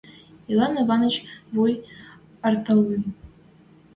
[0.51, 1.15] Иван Иваныч—
[1.53, 1.73] вуй
[2.47, 3.03] артельӹн.